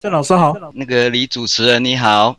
[0.00, 2.36] 郑老师好，那个李主持人你好，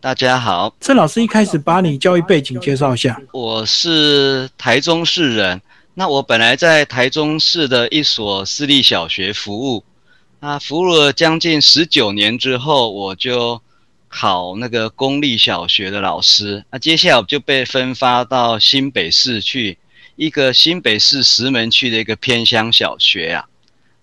[0.00, 0.72] 大家好。
[0.78, 3.20] 郑老师一开始把你教育背景介绍一下。
[3.32, 5.60] 我是台中市人，
[5.94, 9.82] 那我本来在台中市的一所私立小学服务，
[10.38, 13.60] 那服务了将近十九年之后，我就
[14.08, 16.64] 考那个公立小学的老师。
[16.70, 19.76] 那接下来我就被分发到新北市去，
[20.14, 23.48] 一个新北市石门区的一个偏乡小学啊，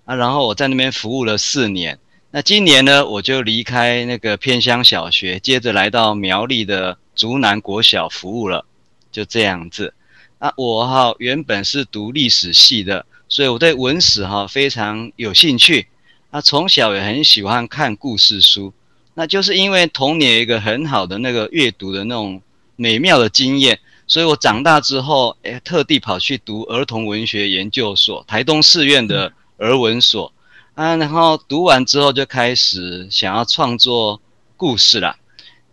[0.03, 1.97] 啊，然后我在那边服务了四年。
[2.31, 8.63] 那今年呢，我就离开那个偏乡小学，接着来到苗栗的竹南国小服务了，
[9.11, 9.95] 就这样子。
[10.37, 15.87] 啊，我哈原本是读历史系的，所以我对文史哈非常有兴趣。
[16.29, 18.71] 那从小也很喜欢看故事书，
[19.15, 22.39] 那就是因为童年一个很好的那个阅读的那种
[22.75, 30.31] 美妙的经验，所以我长大之后，诶，特地跑去读儿童文学研究所，台东师院的儿文所。
[30.79, 34.21] 啊，然后读完之后就开始想要创作
[34.55, 35.13] 故事了。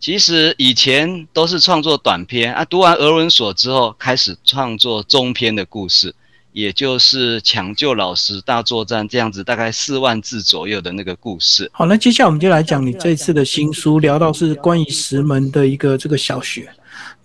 [0.01, 6.13] 其实以前都是创作短篇啊，读完俄文所之后开始创作中篇的故事，
[6.51, 11.71] 也就是抢救老师大作战这样子，大概四万字左右的那个故事。
[11.73, 16.69] 好，那接下来我们就来讲你这次的新书，聊到是关于石门的一个这个小学。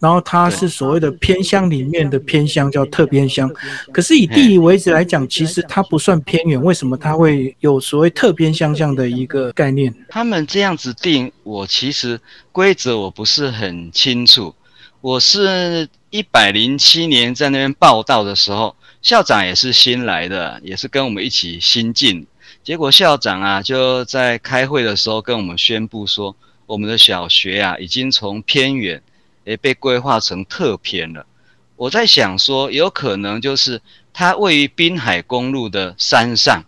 [0.03, 3.49] 然后它是所谓的偏乡里面的偏乡，叫特偏乡。
[3.93, 6.61] 可是以地理位置来讲，其实它不算偏远。
[6.61, 9.95] 为什么它会有所谓特偏乡这样的一个概念？
[10.09, 14.53] 他们这样子定，我其实规则我不是很清楚。
[15.01, 22.27] 我是一百零七年在那边报道的时候，校长也是新来的，也是跟我们一起新进。
[22.65, 26.35] 结果校长啊就在开会的时候跟我们宣布说，
[26.67, 29.01] 我们的小学啊已经从偏远。
[29.45, 31.27] 也被规划成特偏了。
[31.77, 33.81] 我在想说，有可能就是
[34.13, 36.63] 它位于滨海公路的山上，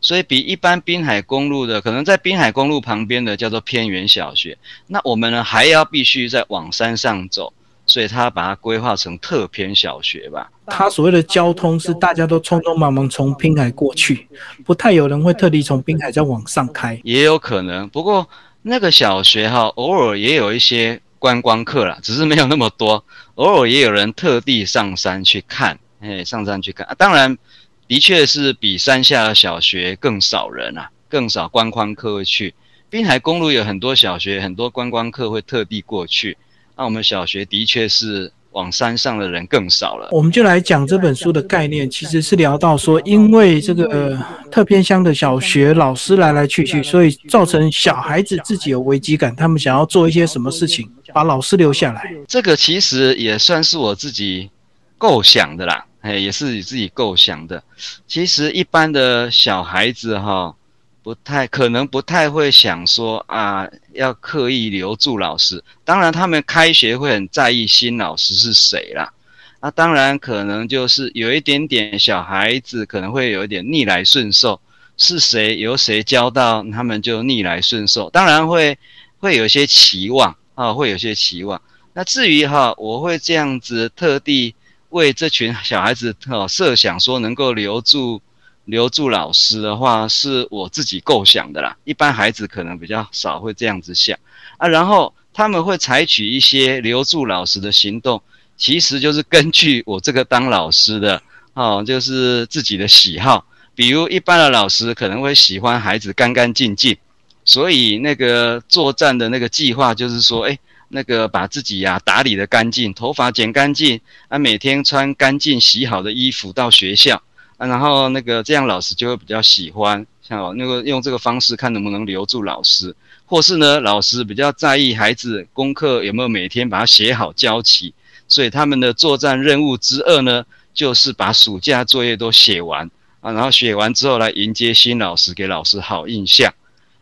[0.00, 4.56] 所以比一般滨海公路的可能在滨海公路旁边的叫做偏远小学。
[4.86, 7.52] 那我们呢还要必须再往山上走，
[7.86, 10.48] 所以他把它规划成特偏小学吧。
[10.66, 14.28] 它所谓的交通是大家都匆匆忙忙从滨海过去，
[14.64, 17.00] 不太有人会特地从滨海再往上开。
[17.02, 18.28] 也有可能，不过
[18.62, 21.00] 那个小学哈，偶尔也有一些。
[21.22, 23.04] 观光客啦，只是没有那么多，
[23.36, 26.94] 偶尔也有人特地上山去看，哎，上山去看啊。
[26.98, 27.38] 当然，
[27.86, 32.56] 的确是比山下的小学更少人啊，更少观光客会去。
[32.90, 36.36] 滨海公路有很多小学，很多观光客会特地过去。
[36.76, 38.32] 那我们小学的确是。
[38.52, 40.08] 往山上的人更少了。
[40.12, 52.02] 我们就来讲这本书的概念，其实是聊到说，因为这个呃特偏乡的小学老师来来去去，所以造成小孩子自己有危机感，他们想要做一些什么事情，把老师留下来。
[52.26, 54.50] 这个其实也算是我自己
[54.96, 57.62] 构想的啦，哎，也是你自己构想的。
[58.06, 60.54] 其实一般的小孩子哈。
[61.02, 65.62] 不太可能，不太会想说啊，要刻意留住老师。
[65.84, 69.12] 当然，他们开学会很在意新老师是谁啦。
[69.60, 74.60] 那当然可能就是有一点点小孩子可能会有一点逆来顺受，
[74.96, 78.08] 是谁由谁教到，他们就逆来顺受。
[78.10, 78.78] 当然会
[79.18, 81.60] 会有些期望啊，会有些期望。
[81.94, 84.54] 那至于哈，我会这样子特地
[84.90, 88.22] 为这群小孩子哦设想说能够留住。
[88.64, 94.16] 留住老师的话是我自己构想的啦，一般孩子可能比较少会这样子想
[94.56, 94.68] 啊。
[94.68, 98.22] 然后他们会采取一些留住老师的行动，
[98.56, 101.20] 其实就是根据我这个当老师的
[101.54, 103.44] 哦，就是自己的喜好。
[103.74, 106.96] 比如一般的老师可能会喜欢孩子干干净净，
[107.44, 110.58] 所以那个作战的那个计划就是说，哎，
[110.88, 117.22] 那个把自己呀打理的干净，头发剪干净啊，每天穿干净洗好的衣服到学校。
[117.56, 122.94] 啊然后那个这样老师就会比较喜欢，像那个用这个方式看能不能留住老师，
[123.26, 127.94] 或是呢老师比较在意孩子功课有没有每天把它写好交齐，
[128.26, 130.44] 所以他们的作战任务之二呢，
[130.74, 132.90] 就是把暑假作业都写完
[133.20, 136.52] 啊，然后写完之后来迎接新老师，给老师好印象。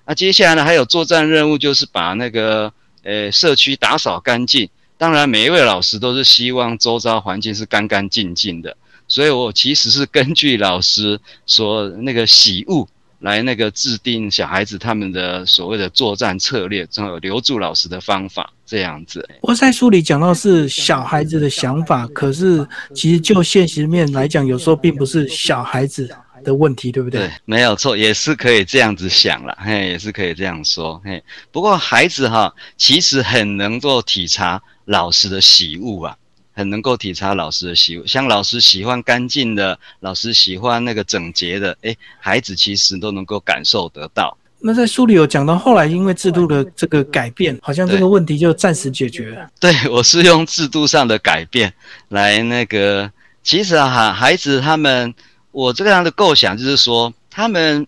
[0.06, 2.73] 那接下来呢还有作战任务，就是把那个
[3.03, 4.69] 呃社区打扫干净。
[4.99, 8.76] 当然每一位老师都是希望周遭环境是干干净净的。
[9.10, 19.28] 所以我其实是根据老师说那个喜恶来那个制定小孩子他们的所谓的作战策略，然后留住老师的方法这样子。
[19.42, 26.08] 我在书里讲到是小孩子的想法，可是其实就现实面来讲，有时候并不是小孩子
[26.42, 27.26] 的问题，对不对？
[27.26, 31.22] 对，没有错，也是可以这样子想了，嘿，也是可以这样说，嘿。
[31.52, 36.16] 不过孩子哈，其实很能够体察老师的喜恶啊。
[36.60, 44.36] 很能够体察老师的喜，像老师喜欢干净的，老师喜欢那个整洁的，诶，孩子其实都能够感受得到。
[44.58, 49.48] 那在书里有讲到，后来因为制度的这个改变，好像这个问题就暂时解决了。
[49.58, 51.72] 对， 我是用制度上的改变
[52.08, 53.10] 来那个，
[53.42, 55.14] 其实啊，孩子他们，
[55.50, 57.86] 我这样的构想就是说，他们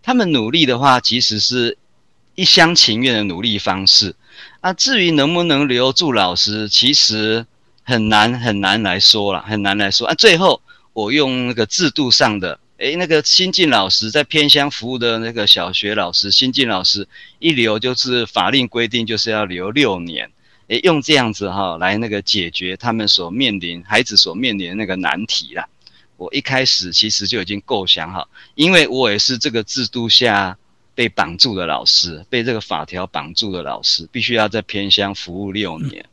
[0.00, 1.76] 他们努力的话，其实是
[2.36, 4.14] 一厢情愿的努力方式。
[4.60, 7.44] 啊，至于能不能留住老师，其实
[7.82, 10.14] 很难很难来说了，很难来说啊。
[10.14, 10.60] 最后
[10.92, 12.58] 我用那个制度上的。
[12.78, 17.06] 诶，那个新进老师在偏乡服务的那个小学老师，新进老师
[17.38, 20.28] 一留就是法令规定就是要留六年，
[20.66, 25.64] 诶，用这样子哈来那个解决他们所面临孩子所面临的那个难题啦。
[26.16, 30.58] 我一开始其实就已经构想好，因为我也是这个制度下
[30.96, 36.04] 被绑住的老师，被这个法条绑住的老师，必须要在偏乡服务六年。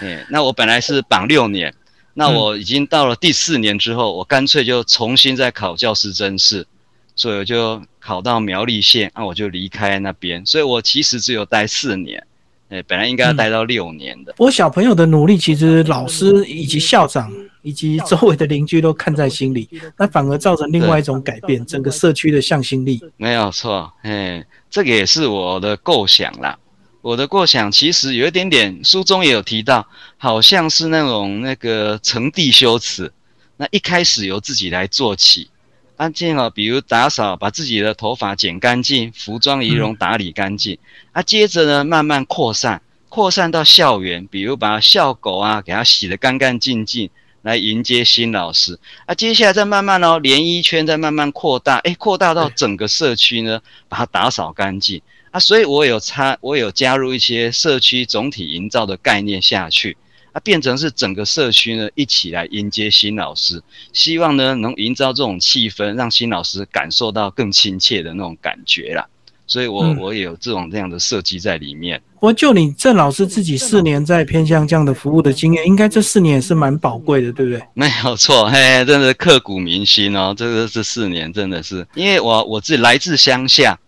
[0.00, 1.72] 诶，那我本来是绑六年。
[2.14, 6.66] 那我已经到了第四年之后，我干脆就重新再考教师真试，
[7.14, 12.26] 所以我就考到苗栗县，那我就离开那边，所以我其实只有待四年，
[12.70, 14.34] 哎，本来应该要待到六年的。
[14.38, 17.32] 我小朋友的努力，其实老师以及校长
[17.62, 23.00] 以及周围的邻居都看在心里，那反而造成另外一种改变，整个社区的向心力。
[23.16, 26.58] 没有错，哎，这个也是我的构想啦。
[27.08, 29.88] 我的构想其实有一点点，书中也有提到，
[30.18, 33.10] 好像是那种那个层递修辞。
[33.56, 35.48] 那一开始由自己来做起，
[35.96, 40.76] 按键哦，比如打扫，把自己的头发剪干净，服装仪容打理干净。
[41.12, 47.08] 啊，接着呢，慢慢扩散，扩散到校园，比如把校狗啊给它洗得干干净净，
[47.40, 48.78] 来迎接新老师。
[49.06, 55.00] 啊，接下来再慢慢哦，连衣圈再慢慢扩大，哎，扩大到整个社区呢，把它打扫干净。
[55.30, 59.96] 啊，所以我有参，我有加入一些社区总体营造的概念下去，
[60.32, 69.06] 啊，变成是整个社区呢一起来迎接新老师，希望呢能营造这种气氛，让新老师感受到更亲切的那种感觉啦。
[69.46, 71.98] 所以，我我也有这种这样的设计在里面。
[72.20, 77.62] 我就你郑老师自己四年在偏向这样的服务的经验，应该这四年也是蛮宝贵的，对不对？
[77.72, 80.34] 没有错，嘿，真的刻骨铭心哦。
[80.36, 83.78] 这个这四年真的是，因为我我自己来自乡下。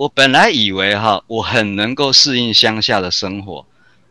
[0.00, 3.66] 我本来以为哈，我很能够适应乡下的生活。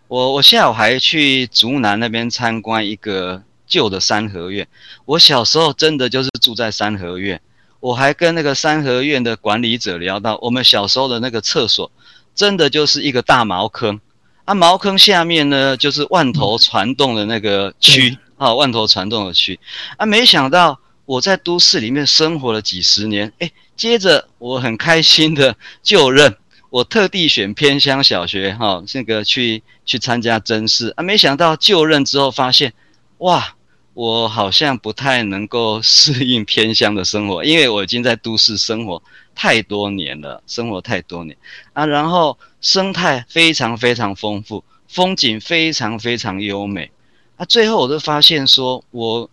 [0.08, 4.68] 我我下午还去竹南那边参观一个旧的三合院。
[5.06, 7.42] 我小时候真的就是住在三合院。
[7.80, 11.92] 我还跟那个三合院的管理者聊到，我们小时候的那个厕所，
[12.36, 14.00] 真的就是一个大茅坑。
[14.46, 19.60] 啊，茅坑下面呢，就是万头攒动的那个蛆啊，万头攒动的区。
[19.98, 23.52] 啊，没想到我在都市里面生活了几十年，哎。
[23.76, 26.36] 接着我很开心的就任，
[26.70, 32.74] 我特地选偏乡小学哈，这个去去参加甄试啊，没想到就任之后发现，
[33.20, 33.56] 哇，
[33.94, 39.02] 我好像不太能够适应偏乡的生活， 因为我已经在都市生活
[39.34, 41.38] 太多年了，生活太多年
[41.72, 46.92] 啊，然后生态非常非常丰富，风景非常非常优美
[47.38, 49.30] 啊，最后我都发现说我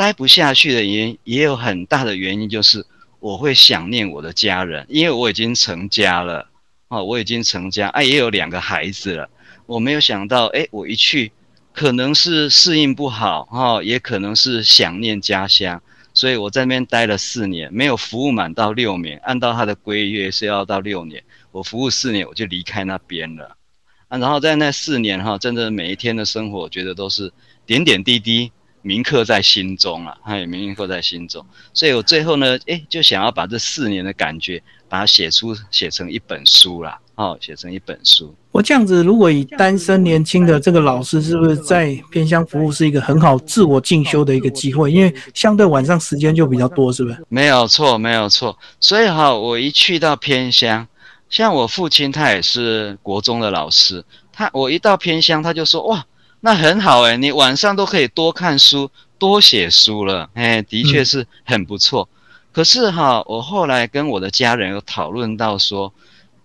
[0.00, 2.86] 待不下去的原因也有很大的原因就是。
[3.20, 6.48] 我会想念我的家人，因为我已经成家了，
[6.88, 9.28] 哦，我已经成家，啊，也有两个孩子了。
[9.66, 11.30] 我没有想到，哎，我一去，
[11.74, 15.82] 可能是适应不好，哈，也可能是想念家乡，
[16.14, 23.54] 所以我在那边待了四年，没有服务满到六年，按照他的规约是要到六年，我服务四年我就离开那边了，
[24.08, 27.30] 啊，然后在那四年哈，真的每一天的生活，我觉得都是
[27.66, 28.50] 点点滴滴。
[28.82, 31.44] 铭刻在心中啊，它也铭刻在心中，
[31.74, 38.34] 所以我最后呢，哎，就想要把这四年的感觉，把它写出写成一本书啦，哦，写成一本书。
[38.50, 44.90] 我这样子，如果以单身年轻的这个老师，是不是在偏乡服务是一个很好自我进修的一个机会？
[44.90, 47.24] 因为相对晚上时间就比较多，是不是？
[47.28, 48.58] 没有错，没有错。
[48.80, 50.88] 所以哈，我一去到偏乡，
[51.28, 56.06] 像我父亲他也是国中的老师，他我一到偏乡，他就说哇。
[56.40, 62.08] 那很好诶，你晚上都可以多看书、多写书了，哎，的确是很不错。
[62.52, 65.92] 可是哈，我后来跟我的家人有讨论到说，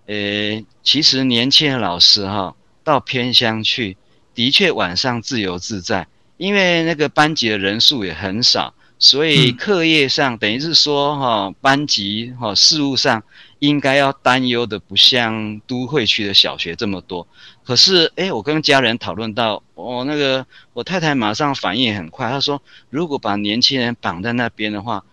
[0.08, 3.96] 诶，其实年轻的老师哈，到偏乡去，
[4.34, 13.24] 的确晚上自由自在，因为那个班级的人数也很少，所以课业上等于是说哈，班级哈事务上
[13.60, 17.26] 应该要担忧的不像都会区的小学这么多。
[17.66, 25.04] 可是，哎，我跟家人讨论到，哦，那个我太太马上反应很快，她说，如果把年轻人绑在那边的话，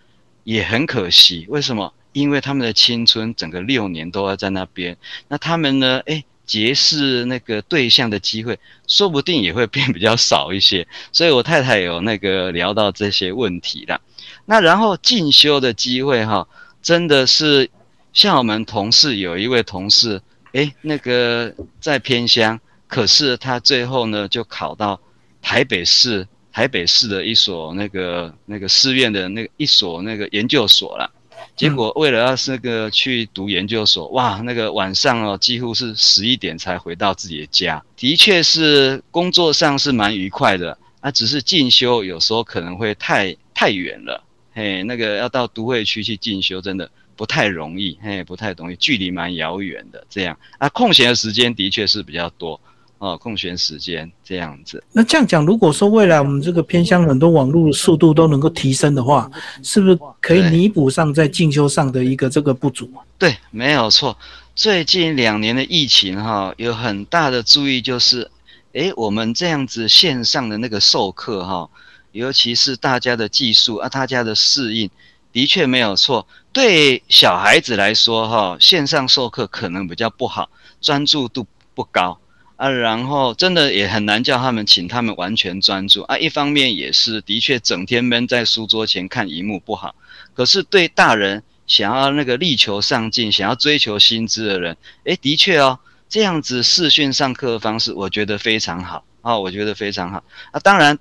[0.45, 1.47] 也很可惜。
[1.49, 1.93] 为什么？
[2.13, 10.87] 因为他们的青春整个六年都要在那边，那他们呢，哎，结识那个对象的机会，说不定也会变比较少一些。
[11.11, 13.99] 所以我太太有那个聊到这些问题的。
[14.45, 16.47] 那然后进修的机会，哈，
[16.83, 17.71] 真的是
[18.13, 20.21] 像我们同事有一位同事，
[20.53, 25.01] 哎，那个在偏乡，可是他最后呢就考到
[25.41, 31.11] 台北市台北市的一所那个那个师院的那个一所那个研究所了。
[31.57, 37.83] 结果为了要那个去读研究所，哇，那个晚上哦，几乎是十一点才回到自己的家。
[37.97, 44.23] 的确是工作上是蛮愉快的，啊，只是进修有时候可能会太太远了，
[44.55, 50.04] 嘿，那个要到都会区去进修，真的不太容易，嘿，不太容易，距离蛮遥远的。
[50.09, 52.61] 这样啊，空闲的时间的确是比较多。
[52.99, 54.81] 哦，空闲时间这样子。
[54.92, 59.28] 那这样讲，如果说未来我们这个偏乡很多网络速度都能够提升的话，
[59.61, 62.88] 是不是可以弥补上在进修上的一个这个不足？
[63.19, 64.16] 对，没有错。
[64.54, 68.31] 最近两年的疫情哈，有很大的注意就是，
[68.75, 71.69] 诶，我们这样子线上的那个授课哈，
[72.12, 74.88] 尤其是大家的技术啊，大家的适应，
[75.33, 76.25] 的确没有错。
[76.53, 82.19] 对小孩子来说哈，线上授课可能比较不好，专注度不高。
[82.57, 86.17] 啊，然后真的也很难叫他们，请他们完全专注啊。
[86.17, 89.97] 一方面也是的确整天闷在书桌前看荧幕不好，
[90.35, 100.61] 可是对大人想要那个力求上进、想要追求薪资的人，诶，的确哦，这样子视讯上课的方式，我觉得非常好啊，我觉得非常好啊。
[100.61, 100.97] 当然，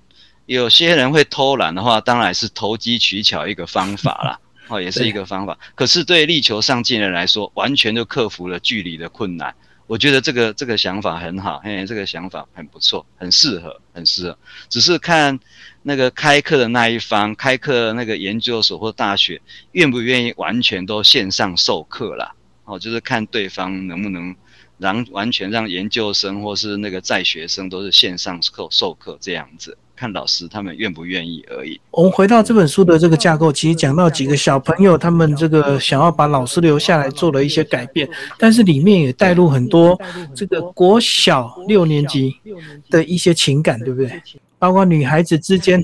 [0.46, 4.40] 有些人会偷懒的话，当然是投机取巧一个方法啦，
[4.72, 5.58] 哦，也是一个方法。
[5.74, 9.54] 可是对力求上进的人来说，完全就克服了距离的困难。
[9.86, 14.38] 我觉得这个这个想法很好，嘿，这个想法很不错，很适合，很适合。
[14.70, 15.38] 只是看
[15.82, 19.38] 那个开课的那一方，开课那个研究所或大学
[19.72, 22.32] 愿不愿意完全都线上授课啦。
[22.64, 24.34] 哦，就是看对方能不能
[24.82, 29.78] 让完全让研究生或是那个在学生都是线上授授课这样子。
[29.94, 31.80] 看老师他们愿不愿意而已。
[31.92, 39.96] 我们回到这本书的这个架构，其实讲到几个小朋友，他们这个想要把老师留下来，做了一些改变，但是里面也带入很多
[40.34, 42.34] 这个国小六年级
[42.90, 44.20] 的一些情感，对不对？
[44.58, 45.80] 包括女孩子之间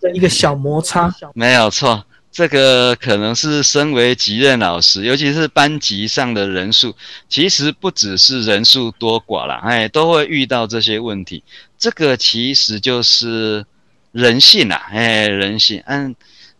[0.00, 2.04] 的一个小摩擦，没有错。
[2.30, 6.94] 这个可能是身为级任老师，尤其是班级上的人数，
[7.28, 11.42] 其实不只是人数多寡啦，哎，都会遇到这些问题。
[11.78, 13.64] 这个其实就是
[14.12, 15.82] 人性啦，哎，人性。
[15.86, 16.14] 嗯，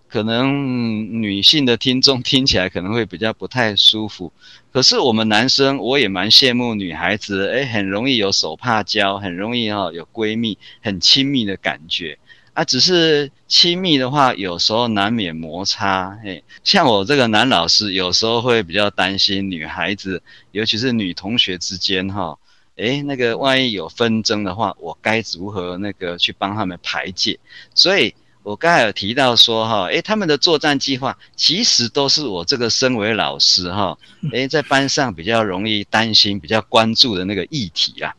[0.08, 4.32] 可能女性的听众 听起来可能会比较不太舒服，
[4.72, 12.18] 可是我们男生，我也蛮羡慕女孩子，哎，很容易有手帕交，很容易哈有闺蜜，很亲密的感觉。
[12.58, 16.18] 啊，只是亲密的话，有时候难免摩擦。
[16.24, 22.36] 嘿，像我这个男老师，有时候会比较担心女孩子，尤其是女同学之间，哈，
[22.74, 27.38] 诶，那个万一有纷争的话，我该如何那个去帮他们排解？
[27.76, 28.12] 所以
[28.42, 33.96] 我刚才有提到说，哈，诶，他们的作战计划其实都是我这个身为老师，哈，
[34.32, 38.16] 诶，在班上比较容易担心、比较关注的那个议题啦。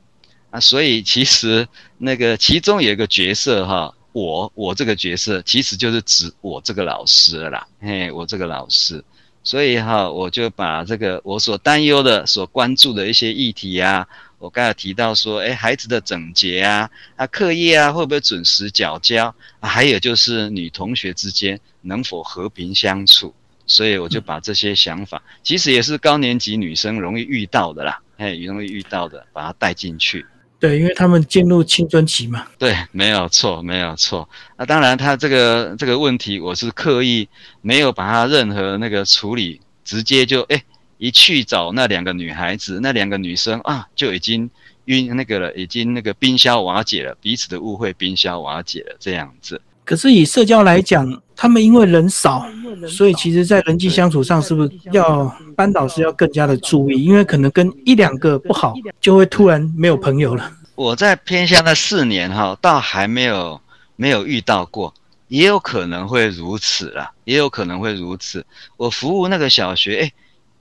[0.52, 1.68] 啊，所以其实
[1.98, 3.94] 那个其中有一个角色，哈。
[4.12, 9.04] 我我这个角色其实就是指我这个老师了啦，嘿，我这个老师，
[9.44, 14.08] 所以哈，我就把这个我所担忧的、所关注的一些议题啊，
[14.40, 19.70] 我刚才提到说，哎，孩子的整洁啊，啊，课业啊，会不会准时缴交啊？
[19.70, 23.34] 还有就是女同学之间能否和平相处，
[23.68, 30.26] 所以我就把这些想法，其实也是高年级女生容易遇到的啦，哎，容易遇到的，把它带进去。
[30.60, 32.46] 对，因为他们进入青春期嘛。
[32.58, 34.28] 对，没有错，没有错。
[34.58, 37.30] 那当然，他这个这个问题，我是刻意
[37.62, 40.62] 没有把他任何那个处理，直接就哎
[40.98, 44.50] 一去找那两个女孩子，那两个女生啊就已经
[44.86, 49.62] 晕那个了，已经那个冰消瓦解了，彼此的误会冰消瓦解了这样子。
[49.90, 52.46] 可是以社交来讲，他们因为人少，
[52.88, 57.04] 所以其实在人际相处上，是不是要班导师要更加的注意？
[57.04, 60.52] 因为可能跟一两个不好，就会突然没有朋友了。
[60.76, 63.60] 我在偏乡的四年哈，倒还没有
[63.96, 64.94] 没有遇到过，
[65.28, 68.46] 也有可能会如此啦，也有可能会如此。
[68.78, 70.12] 我服务那个小学，哎，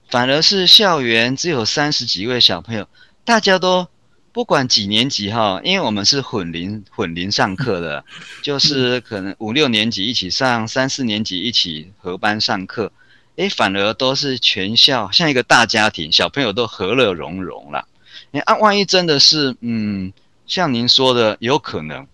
[0.09, 2.87] 反而是校园只有三十几位小朋友，
[3.23, 3.85] 大家都。
[4.39, 8.05] 不管几年级哈，因为我们是混龄混龄上课的，
[8.41, 12.89] 就是可能五六年级一起上，三四年级一起合班上课，
[13.35, 17.85] 诶，反而都是全校像一个大家庭，小朋友都和乐融融了。
[18.31, 20.13] 你啊，万一真的是嗯，
[20.47, 22.07] 像您说的，有可能，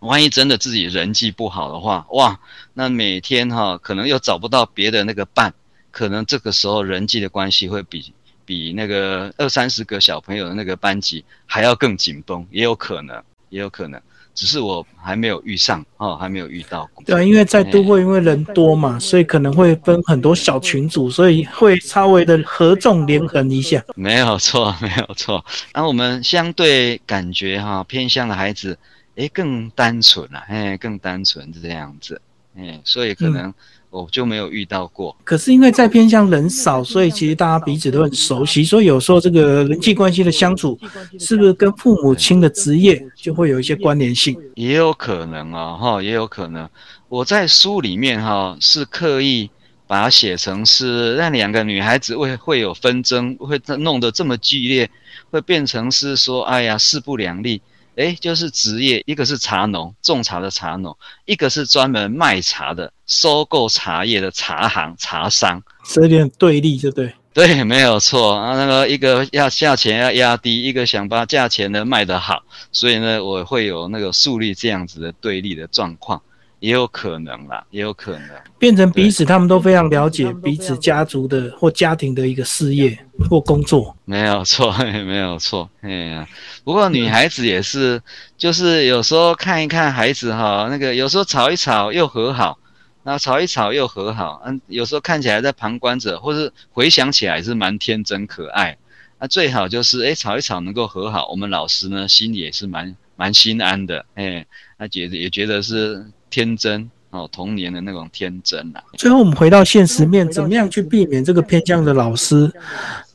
[0.00, 2.40] 万一真的自己人际不好的话，哇，
[2.74, 5.54] 那每天哈可能又找不到别的那个伴，
[5.92, 8.12] 可能这个时候人际的关系会比。
[8.50, 14.02] 比那个二三十个小朋友的那个班级还要更紧绷，也有可能，也有可能。
[14.34, 17.04] 只是我还没有遇上哦，还没有遇到过。
[17.06, 23.80] 对，因为在都会，因为人多嘛，所以可能会分很多小群组，所以会稍微的合纵连横一下。
[23.94, 25.44] 没有错，没有错。
[25.72, 28.76] 那我们相对感觉哈，偏向的孩子，
[29.14, 32.20] 哎，更单纯了，哎，更单纯这样子，
[32.56, 33.54] 哎，所以可能。
[33.90, 40.78] 我就没有遇到过，可是因为在偏向人少，所以其实大家彼此都很熟悉，所以有时候这个人际关系的相处，
[41.18, 44.36] 是不是跟父母亲的职业就会有一些关联性？
[44.54, 46.68] 也有可能啊，哈，也有可能。
[47.08, 49.50] 我在书里面哈是刻意
[49.88, 54.88] 把它写成是让两个女孩子会会有纷争，会弄得这么剧烈，
[55.32, 57.60] 会变成是说，哎呀，势不两立。
[57.96, 60.92] 哎，就是职业，一个是茶农，种茶的茶农；
[61.24, 65.62] 一个是专门卖茶的，收购茶叶的茶行茶商，
[65.96, 67.12] 有点对立，对不对？
[67.32, 68.54] 对，没有错啊。
[68.56, 72.42] 那个一个要价钱要压低，一个想把价钱呢卖得好，
[72.72, 76.20] 所以呢，我会有那个树立这样子的对立的状况。
[76.58, 78.28] 也有可能啦，也有可能
[78.58, 83.96] 变成彼此，他们都非常了解彼此家族的或家庭的一个事业或工作。
[84.04, 84.72] 没有错，
[85.04, 85.68] 没有错。
[85.80, 86.28] 哎呀，
[86.64, 88.00] 不过女孩子也是，
[88.36, 92.58] 就是有时候看一看孩子哈，那个有时候吵一吵又和好，
[93.02, 94.42] 那吵一吵又和好。
[94.44, 98.76] 嗯，有时候看起来在旁观者或是回想起来是蛮天真可爱。
[99.18, 104.06] 那最好就是哎吵一吵能够和好，我们老师呢心里也是蛮蛮心安的。
[104.14, 104.46] 哎，
[104.78, 106.06] 那觉得也觉得是。
[106.32, 108.82] 天真哦，童年的那种天真啊。
[108.94, 112.50] 最后我们回到现实面，怎么样去避免这个偏向的老师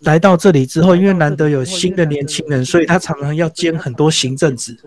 [0.02, 4.78] 来到这里之后，因为难得有新的年轻人，所以他常常要兼很多行政职，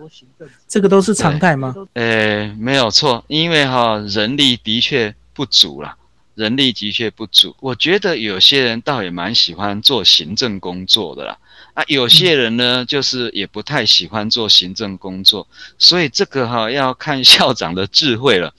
[0.67, 1.75] 这个都是常态吗？
[1.93, 5.95] 呃，没有错，因为哈人力的确不足了，
[6.35, 7.55] 人力的确不足。
[7.59, 11.37] 我觉得有些人倒也蛮喜欢做行政工作的啦。
[11.79, 18.53] 啊，有些人呢，就是也不太喜欢做行政工作，所以这个哈要看校长的智慧了。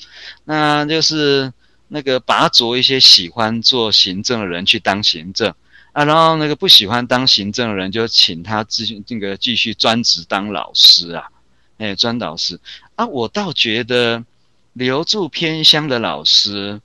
[0.44, 1.52] 那就是
[1.88, 5.52] 那个拔擢一些喜欢做行政的人去当行政
[5.92, 11.28] 啊，然后那个不喜欢当行政的人就请他继续这个继续专职当老师啊，
[11.76, 12.58] 哎，专导师
[12.94, 14.24] 啊，我倒觉得
[14.72, 16.80] 留住偏乡的老师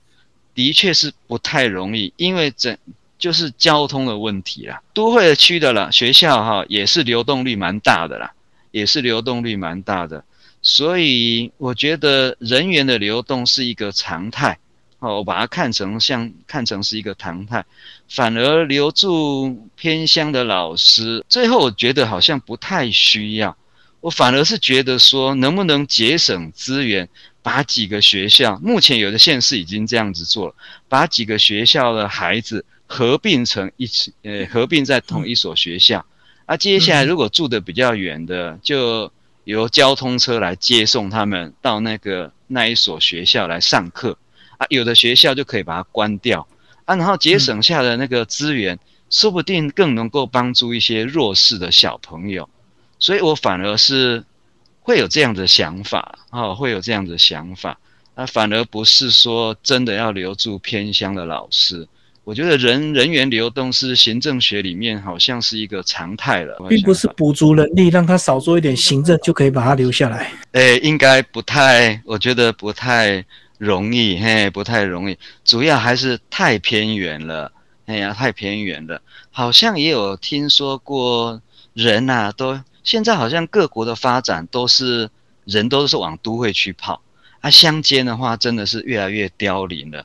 [0.54, 2.76] 的确是不太容易，因为整。
[3.18, 8.30] 就是交通的问题啦，都会区的啦，学校哈也是流动率蛮大的啦，
[8.72, 10.22] 也是流动率蛮大的，
[10.60, 14.58] 所以我觉得人员的流动是一个常态，
[14.98, 17.64] 哦，我把它看成像看成是一个常态，
[18.06, 23.56] 反而留住偏乡的老师，最后我觉得好像不太需要，
[24.00, 27.08] 我反而是觉得说能不能节省资源，
[27.42, 30.54] 把几个学校，目前有的县市已经这样子做了，
[30.86, 32.64] 把几个学校的孩子。
[32.86, 36.04] 合并成一起，呃，合并在同一所学校。
[36.46, 39.10] 啊，接下来如果住的比较远的，就
[39.44, 44.16] 由交通车来接送他们到那个那一所学校来上课。
[44.58, 46.46] 啊，有的学校就可以把它关掉。
[46.84, 48.78] 啊，然后节省下的那个资源，
[49.10, 52.48] 说不定更能够帮助一些弱势的小朋友。
[52.98, 54.24] 所以我反而是
[54.80, 57.78] 会有这样的想法，哦，会有这样的想法。
[58.14, 61.86] 啊，反而不是说真的要留住偏乡的老师。
[62.26, 70.32] 我觉得人人员流动是行政学里面好像是一个常态了，并不是补足人力，让他少做一点行政就可以把他留下来。
[70.50, 73.24] 诶，应该不太，我觉得不太
[73.58, 75.16] 容易，嘿，不太容易。
[75.44, 77.52] 主要还是太偏远了，
[77.86, 79.00] 哎呀，太偏远了。
[79.30, 81.40] 好像也有听说过，
[81.74, 85.08] 人呐，都现在好像各国的发展都是
[85.44, 87.00] 人都是往都会去跑，
[87.40, 90.04] 啊，乡间的话真的是越来越凋零了。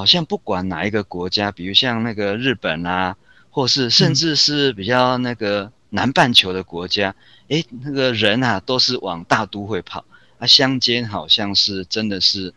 [0.00, 3.14] 好像不管哪一个国家，比如像那个日本啊，
[3.50, 7.14] 或是甚至是比较那个南半球的国家，
[7.48, 10.02] 诶，那个人啊都是往大都会跑，
[10.38, 12.50] 啊，乡间好像是真的是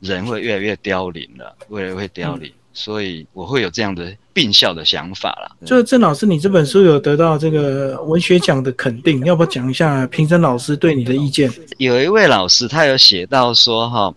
[0.00, 5.50] 人会越来越凋零了，越来越凋零，所以我会有这样的并效的想法啦。
[5.64, 11.50] 就郑老师，你这本书有得到这个文学奖的肯定，要不要讲一下评审老师对你的意见？
[11.78, 14.14] 有一位老师他有写到说，哈。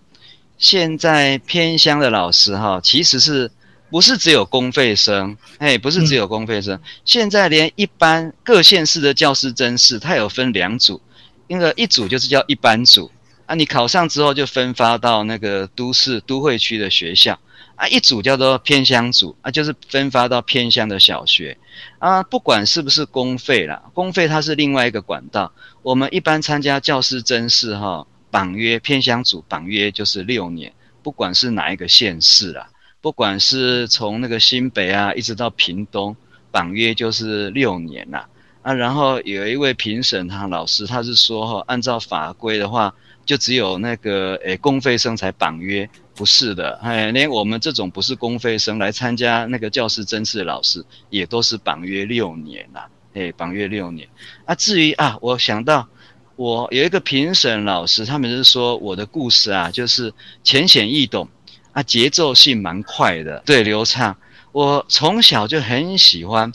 [0.64, 3.52] 现在偏乡的老师哈，其实是
[3.92, 5.36] 不是只有公费生？
[5.58, 6.80] 哎，不是只有公费生。
[7.04, 11.02] 现在连一般各县市的教师甄试，它有分两组，
[11.48, 13.12] 那个一组就是叫一般组
[13.46, 17.38] 啊，你考上之后就分发到那个都市都会区的学校
[17.76, 21.58] 啊，一组叫做偏乡组啊，就是分发到偏乡的小学
[22.00, 22.24] 啊。
[22.24, 25.52] 不管是不是公费啦，公费它是另外一个管道。
[25.82, 28.08] 我们一般参加教师甄试哈。
[28.34, 32.68] 绑约偏乡组绑约就是六年，不管是哪一个县市啊，
[33.00, 36.16] 不管是从那个新北啊，一直到屏东，
[36.50, 38.26] 绑约就是六年呐。
[38.64, 42.92] 啊，然后有一位评审他老师，他是说哈，按照法规的话，
[43.24, 54.10] 就只有那个诶公费生才绑约，不是的，哎，连我们这种不是公费生来参加那个教师甄试的老师，也都是绑约六年啦，哎，绑约六年。
[54.46, 55.88] 啊，至于啊，我想到
[56.36, 61.28] 我有一个评审老师，他们是说我的故事啊，就是浅显易懂，
[61.72, 64.16] 啊，节奏性蛮快的，对，流畅。
[64.52, 66.52] 我从小就很喜欢。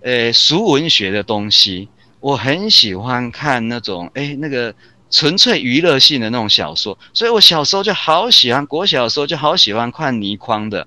[0.00, 1.88] 呃，俗文学的东西，
[2.20, 4.72] 我很喜欢看那种，哎，那个
[5.10, 10.86] 纯粹娱乐性的那种小说，所以我小时候就好喜欢，国小的时候就好喜欢看倪匡的，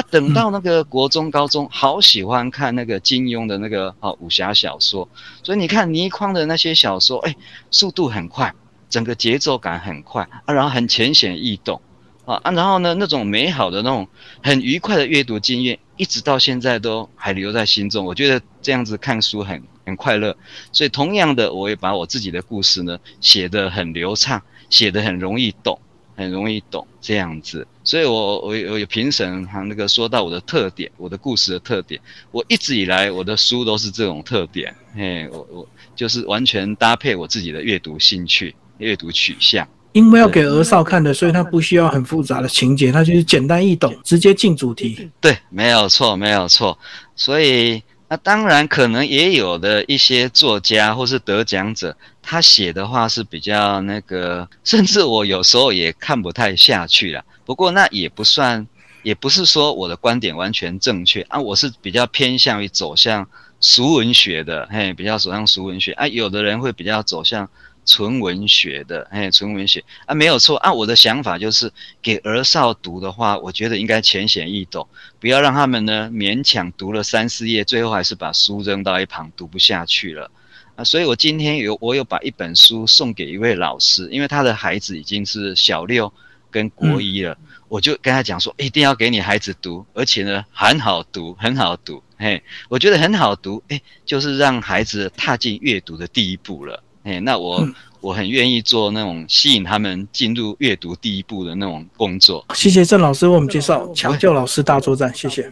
[0.00, 5.06] 啊，等到那个国中、高中，好喜欢看那个金庸的那个啊武侠小说，
[5.42, 7.36] 所以你看倪匡的那些小说，哎，
[7.70, 8.54] 速度很快，
[8.88, 11.80] 整个节奏感很快啊，然后很浅显易懂。
[12.26, 14.06] 啊，然后呢，那种美好的那种
[14.40, 18.04] 很愉快的阅读经验，一直到现在都还留在心中。
[18.04, 20.36] 我觉得这样子看书很很快乐，
[20.70, 25.80] 所以同样的，我也把我自己的故事呢写得很流畅，写得很容易懂，
[26.20, 27.66] 很容易懂这样子。
[27.82, 39.66] 所以我我我有评审他那个说到我的特点，我的故事的特点，我一直以来我的书都是这种特点，嘿，我我就是完全搭配我自己的阅读兴趣、阅读取向。
[39.92, 45.10] 因为要给儿少看的，所以他不需要很复杂的情节，他就是简单易懂，直接进主题。
[45.20, 46.78] 对，没有错，没有错。
[47.16, 57.24] 所以那当然可能也有的一些作家或是得奖者，他写的话是比较那个，甚至我有时候也看不太下去了。
[57.44, 58.66] 不过那也不算，
[59.04, 61.38] 也不是说我的观点完全正确啊。
[61.38, 63.28] 我是比较偏向于走向
[63.60, 66.08] 俗文学的，嘿，比较走向俗文学啊。
[66.08, 67.48] 有的人会比较走向。
[67.90, 70.56] 纯文学的，哎，纯文学啊，没有错。
[70.58, 74.86] 啊我的想法，就是给儿少读的话，我觉得应该浅显易懂，
[75.18, 80.30] 不要让他们呢勉强读了三四页，最后还是把书扔到一旁，读不下去了
[80.76, 80.84] 啊。
[80.84, 86.12] 所以我今天有，我有把一本书送给一位老师，因为他的孩子已经是小六
[86.48, 96.84] 跟国一了，我就跟他讲说，一定要给你孩子读，而且呢很好读，很好读，嘿，我觉得很好读，哎，就是让孩子踏进阅读的第一步了。
[97.04, 97.66] 哎，那我
[98.00, 102.44] 我很愿意做那种吸引他们进入阅读第一步的那种工作。
[102.54, 105.48] 谢谢郑老师为我们介绍《抢救老师大作战》，谢谢。